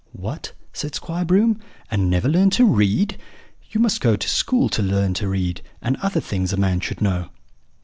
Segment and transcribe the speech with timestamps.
[0.13, 1.59] "'What!' said Squire Broom,
[1.91, 3.19] 'and never learn to read?
[3.69, 7.01] You must go to school to learn to read, and other things a man should
[7.01, 7.29] know.'